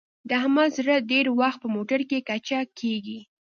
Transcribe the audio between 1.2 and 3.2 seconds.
وخت په موټرکې کچه کېږي.